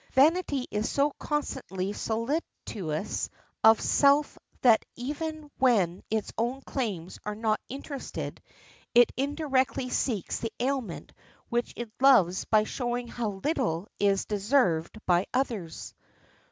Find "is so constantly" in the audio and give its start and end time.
0.71-1.93